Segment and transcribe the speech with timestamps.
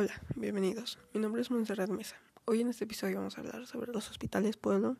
[0.00, 0.96] Hola, bienvenidos.
[1.12, 2.14] Mi nombre es Montserrat Mesa.
[2.44, 4.96] Hoy en este episodio vamos a hablar sobre los hospitales pueblo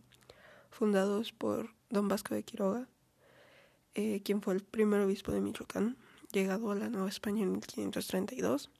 [0.70, 2.88] fundados por don Vasco de Quiroga,
[3.94, 5.96] eh, quien fue el primer obispo de Michoacán,
[6.32, 8.72] llegado a la Nueva España en 1532,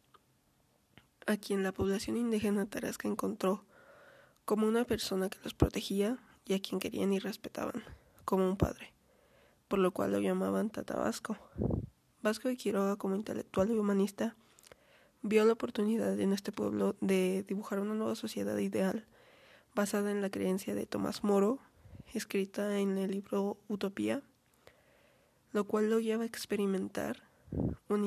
[1.28, 3.64] a quien la población indígena tarasca encontró
[4.44, 7.84] como una persona que los protegía y a quien querían y respetaban,
[8.24, 8.92] como un padre,
[9.68, 11.38] por lo cual lo llamaban Tata Vasco.
[12.22, 14.34] Vasco de Quiroga, como intelectual y humanista,
[15.22, 19.06] vio la oportunidad en este pueblo de dibujar una nueva sociedad ideal
[19.74, 21.58] basada en la creencia de Tomás Moro,
[22.12, 24.22] escrita en el libro Utopía,
[25.52, 27.28] lo cual lo lleva a experimentar
[27.88, 28.06] una,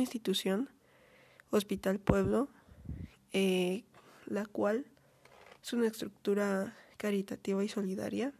[0.00, 0.70] institución,
[1.50, 2.48] Hospital Pueblo,
[3.32, 3.84] eh,
[4.26, 4.86] la cual
[5.62, 8.32] es una estructura caritativa y solidaria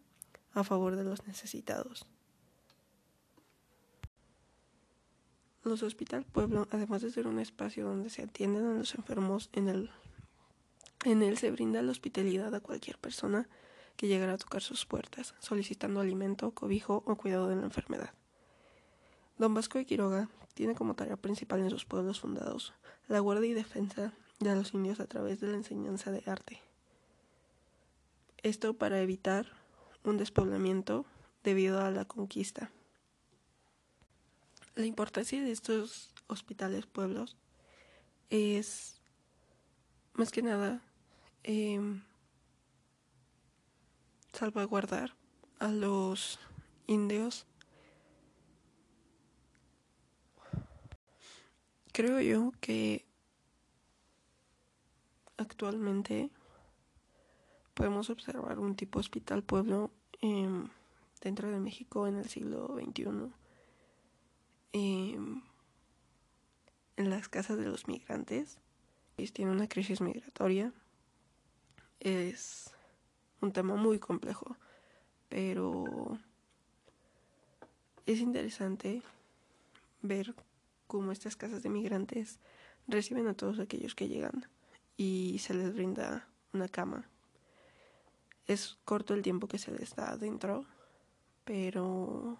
[0.53, 2.07] a favor de los necesitados.
[5.63, 9.69] Los Hospital Pueblo, además de ser un espacio donde se atienden a los enfermos, en
[9.69, 9.91] el,
[11.05, 13.49] en él se brinda la hospitalidad a cualquier persona
[13.97, 18.15] que llegara a tocar sus puertas, solicitando alimento, cobijo o cuidado de la enfermedad.
[19.37, 22.73] Don Vasco de Quiroga tiene como tarea principal en sus pueblos fundados
[23.09, 26.63] la guardia y defensa de los indios a través de la enseñanza de arte.
[28.43, 29.47] Esto para evitar
[30.05, 31.05] un despoblamiento
[31.43, 32.71] debido a la conquista.
[34.75, 37.37] La importancia de estos hospitales pueblos
[38.31, 39.01] es
[40.15, 40.81] más que nada
[41.43, 42.03] em,
[44.33, 45.15] salvaguardar
[45.59, 46.39] a los
[46.87, 47.47] indios.
[51.93, 53.05] Creo yo que
[55.37, 56.31] actualmente
[57.75, 59.91] podemos observar un tipo hospital pueblo
[61.21, 63.33] dentro de México en el siglo XXI
[64.73, 65.43] Em,
[66.97, 68.59] en las casas de los migrantes.
[69.33, 70.73] Tiene una crisis migratoria.
[71.99, 72.71] Es
[73.43, 74.57] un tema muy complejo,
[75.29, 76.19] pero
[78.07, 79.03] es interesante
[80.01, 80.35] ver
[80.87, 82.39] cómo estas casas de migrantes
[82.89, 84.47] reciben a todos aquellos que llegan
[84.97, 87.09] y se les brinda una cama.
[88.47, 90.65] Es corto el tiempo que se les da adentro,
[91.45, 92.39] pero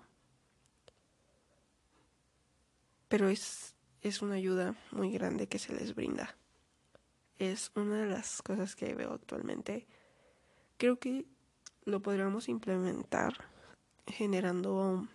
[3.11, 6.37] pero es, es una ayuda muy grande que se les brinda.
[7.41, 9.89] Es una de las cosas que veo actualmente.
[10.79, 11.27] Creo que
[11.85, 13.49] lo podríamos implementar
[14.07, 15.09] generando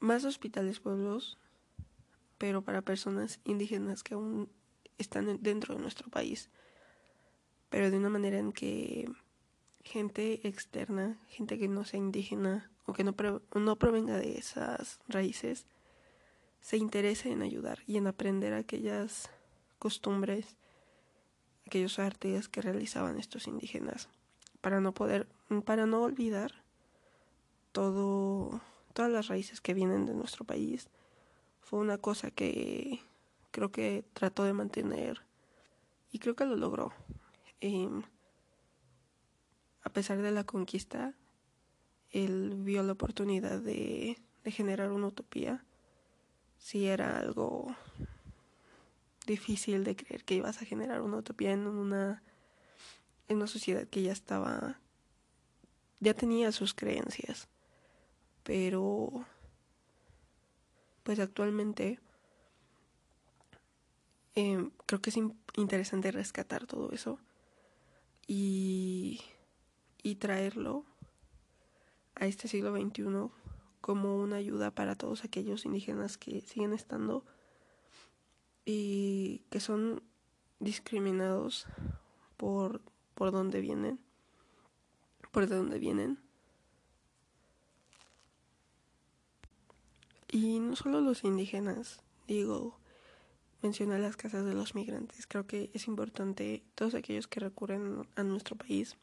[0.00, 1.38] más hospitales pueblos,
[2.36, 4.50] pero para personas indígenas que aún
[4.98, 6.50] están dentro de nuestro país,
[7.70, 9.10] pero de una manera en que
[9.82, 13.14] gente externa, gente que no sea indígena, o que no,
[13.54, 15.66] no provenga de esas raíces,
[16.60, 19.30] se interese en ayudar y en aprender aquellas
[19.78, 20.56] costumbres,
[21.66, 24.08] aquellos artes que realizaban estos indígenas,
[24.60, 25.28] para no poder,
[25.66, 26.64] para no olvidar
[27.72, 28.60] todo,
[28.94, 30.88] todas las raíces que vienen de nuestro país.
[31.60, 33.00] Fue una cosa que
[33.50, 35.22] creo que trató de mantener
[36.10, 36.92] y creo que lo logró.
[37.60, 38.02] Em,
[39.82, 41.14] a pesar de la conquista,
[42.14, 45.64] él vio la oportunidad de, generar una utopía,
[46.58, 47.74] si era algo
[49.26, 52.22] difícil de creer que ibas a generar una utopía en una,
[53.28, 54.78] en una sociedad que ya estaba,
[55.98, 57.48] ya tenía sus creencias,
[58.44, 59.26] pero
[61.02, 61.98] pues actualmente
[64.36, 65.18] em, creo que es
[65.56, 67.18] interesante rescatar todo eso
[68.28, 69.20] y,
[70.02, 70.84] y traerlo
[72.16, 73.30] a este siglo XXI
[73.80, 77.24] como una ayuda para todos aquellos indígenas que siguen estando
[78.64, 80.02] y que son
[80.58, 81.66] discriminados
[82.36, 82.80] por,
[83.14, 84.00] por donde vienen,
[85.30, 86.18] por de dónde vienen.
[90.30, 92.78] Y no solo los indígenas, digo,
[93.62, 95.26] menciona las casas de los migrantes.
[95.26, 98.96] Creo que es importante todos aquellos que recurren a nuestro país,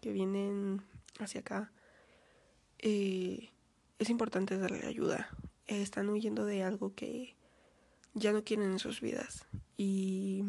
[0.00, 0.82] que vienen
[1.18, 1.72] hacia acá,
[2.88, 3.50] eh,
[3.98, 5.28] es importante darle ayuda.
[5.66, 7.34] están huyendo de algo que
[8.14, 9.44] ya no quieren en sus vidas
[9.76, 10.44] y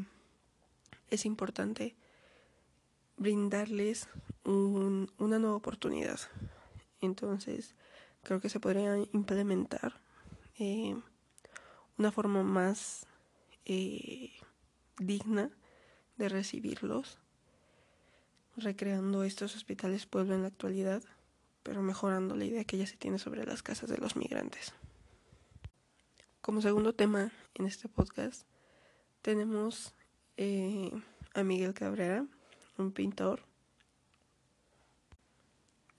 [1.09, 1.95] es importante
[3.17, 4.07] brindarles
[4.43, 6.19] una nueva oportunidad.
[7.01, 7.73] Entonces,
[8.21, 9.99] creo que se podría implementar
[10.59, 10.95] eh,
[11.97, 13.07] una forma más
[13.65, 14.33] eh,
[14.99, 15.49] digna
[16.17, 17.17] de recibirlos,
[18.57, 21.01] recreando estos hospitales pueblo en la actualidad
[21.67, 24.73] pero mejorando la idea que ya se tiene sobre las casas de los migrantes.
[26.39, 28.47] como segundo tema en este podcast
[29.21, 29.93] tenemos
[30.37, 30.89] eh,
[31.33, 32.25] a Miguel Cabrera,
[32.77, 33.41] un pintor,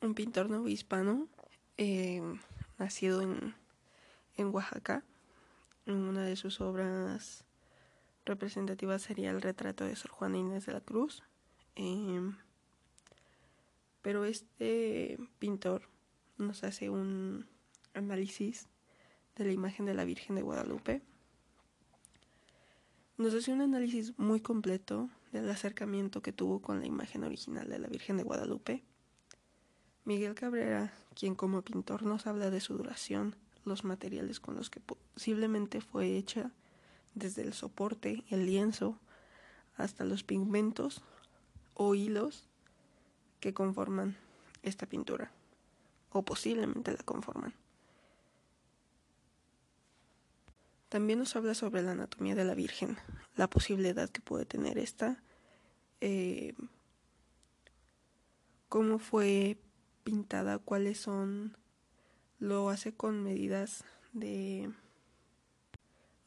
[0.01, 1.29] un pintor hispano,
[1.77, 2.23] eh,
[2.79, 3.55] nacido en,
[4.39, 5.05] en Oaxaca.
[5.85, 7.45] Una de sus obras
[8.25, 11.23] representativas sería el retrato de Sor Juana Inés de la Cruz.
[11.75, 12.39] Em,
[14.09, 15.83] pero este pintor
[16.39, 17.45] nos hace un
[17.93, 18.67] análisis
[19.37, 21.03] de la imagen de la Virgen de Guadalupe.
[23.19, 27.79] Nos hace un análisis muy completo del acercamiento que tuvo con la imagen original de
[27.79, 28.83] la Virgen de Guadalupe.
[30.07, 34.81] Miguel Cabrera, quien como pintor nos habla de su duración, los materiales con los que
[34.81, 36.51] posiblemente fue hecha,
[37.15, 38.99] desde el soporte, el lienzo,
[39.77, 41.03] hasta los pigmentos
[41.75, 42.48] o hilos
[43.41, 44.17] que conforman
[44.63, 45.31] esta pintura,
[46.11, 47.55] o posiblemente la conforman.
[50.89, 52.97] También nos habla sobre la anatomía de la Virgen,
[53.37, 55.23] la posibilidad que puede tener esta,
[56.01, 56.55] eh,
[58.69, 59.59] cómo fue
[60.03, 61.57] pintada, cuáles son,
[62.39, 64.71] lo hace con medidas de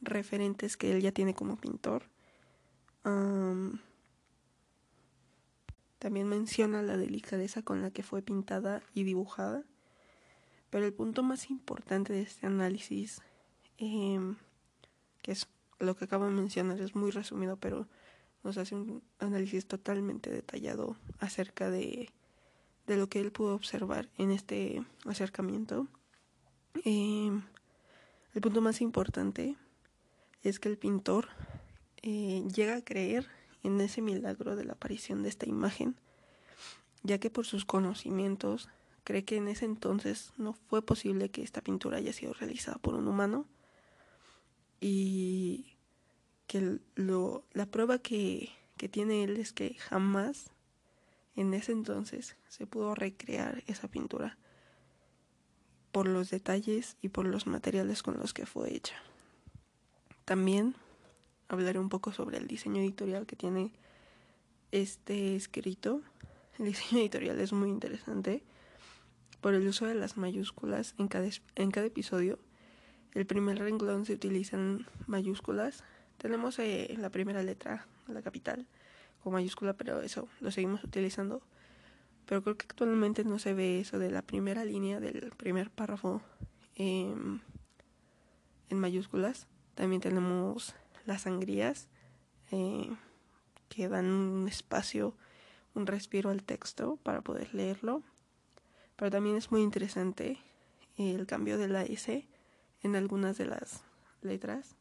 [0.00, 2.04] referentes que él ya tiene como pintor.
[6.02, 9.62] También menciona la delicadeza con la que fue pintada y dibujada.
[10.68, 13.22] Pero el punto más importante de este análisis
[13.78, 14.18] eh,
[15.22, 15.46] que es
[15.78, 17.86] lo que acabo de mencionar, es muy resumido, pero
[18.42, 22.10] nos hace un análisis totalmente detallado acerca de,
[22.86, 25.86] de lo que él pudo observar en este acercamiento.
[26.84, 27.42] Em,
[28.34, 29.56] el punto más importante
[30.42, 31.28] es que el pintor
[32.02, 33.28] eh, llega a creer
[33.62, 35.96] en ese milagro de la aparición de esta imagen,
[37.02, 38.68] ya que por sus conocimientos
[39.04, 42.94] cree que en ese entonces no fue posible que esta pintura haya sido realizada por
[42.94, 43.46] un humano,
[44.80, 45.76] y
[46.46, 50.50] que lo, la prueba que, que tiene él es que jamás
[51.36, 54.36] en ese entonces se pudo recrear esa pintura
[55.92, 58.96] por los detalles y por los materiales con los que fue hecha.
[60.24, 60.74] También
[61.54, 63.72] hablaré un poco sobre el diseño editorial que tiene
[64.70, 66.02] este escrito.
[66.58, 68.42] El diseño editorial es muy interesante
[69.40, 72.38] por el uso de las mayúsculas en cada, en cada episodio
[73.14, 75.84] el primer renglón se utilizan mayúsculas.
[76.16, 78.66] Tenemos eh, la primera letra, la capital,
[79.22, 81.42] con mayúscula, pero eso lo seguimos utilizando.
[82.26, 86.22] Pero creo que actualmente no se ve eso de la primera línea del primer párrafo
[86.74, 87.40] em,
[88.70, 89.46] en mayúsculas.
[89.74, 90.74] También tenemos
[91.06, 91.88] las sangrías
[92.50, 92.90] eh,
[93.68, 95.14] que dan un espacio,
[95.74, 98.02] un respiro al texto para poder leerlo.
[98.96, 100.38] Pero también es muy interesante
[100.96, 102.26] el cambio de la S
[102.82, 103.82] en algunas de las
[104.20, 104.76] letras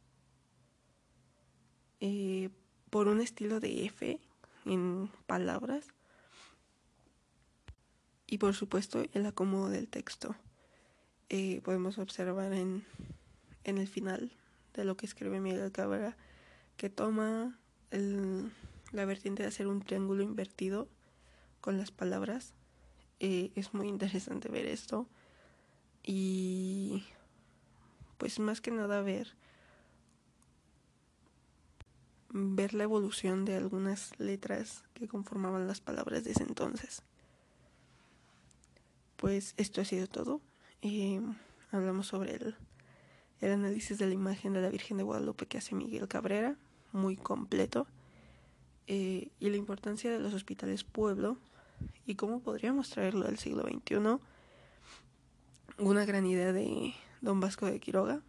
[1.99, 2.49] eh,
[2.89, 4.19] por un estilo de F
[4.65, 5.87] en palabras
[8.27, 10.35] y por supuesto el acomodo del texto.
[11.29, 12.83] Eh, podemos observar en,
[13.63, 14.31] en el final
[14.73, 16.17] de lo que escribe Miguel Cabrera
[16.77, 17.59] que toma
[17.91, 20.87] la vertiente de hacer un triángulo invertido
[21.59, 22.53] con las palabras.
[23.19, 25.07] Es muy interesante ver esto
[26.03, 27.03] y
[28.17, 29.35] pues más que nada ver
[32.33, 37.03] ver la evolución de algunas letras que conformaban las palabras de ese entonces.
[39.17, 40.41] Pues esto ha sido todo.
[40.81, 41.21] Eh,
[41.71, 42.55] hablamos sobre el,
[43.41, 46.55] el análisis de la imagen de la Virgen de Guadalupe que hace Miguel Cabrera,
[46.93, 47.87] muy completo,
[48.87, 51.37] eh, y la importancia de los hospitales pueblo
[52.05, 54.19] y cómo podríamos traerlo al siglo XXI.
[55.79, 58.21] Una gran idea de don Vasco de Quiroga,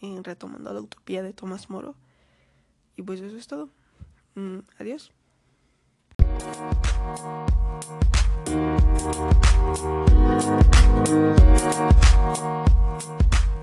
[0.00, 1.94] eh, retomando la utopía de Tomás Moro.
[2.96, 3.68] Y pues eso es todo.
[4.34, 5.12] Mm, adiós.